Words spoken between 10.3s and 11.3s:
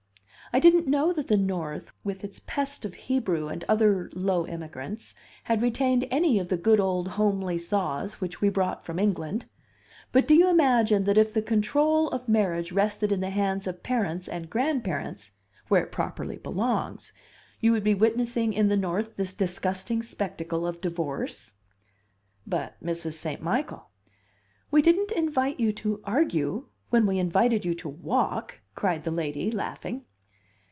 you imagine that